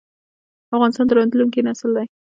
افغانستان 0.75 1.05
د 1.07 1.11
راتلونکي 1.19 1.59
نسل 1.67 1.89
دی 1.97 2.05